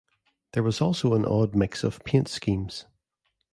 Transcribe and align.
There 0.53 0.63
was 0.63 0.81
also 0.81 1.13
an 1.13 1.25
odd 1.25 1.53
mix 1.53 1.83
of 1.83 2.03
paint 2.03 2.27
schemes. 2.27 2.85